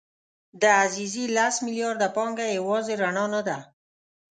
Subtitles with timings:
[0.61, 3.57] د عزیزي لس میلیارده پانګه یوازې رڼا نه ده.